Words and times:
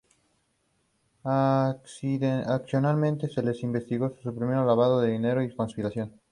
Adicionalmente, 1.25 3.29
se 3.29 3.43
les 3.43 3.61
investigó 3.61 4.09
por 4.09 4.17
supuesto 4.23 4.65
lavado 4.65 4.99
de 4.99 5.11
dinero 5.11 5.43
y 5.43 5.55
conspiración. 5.55 6.19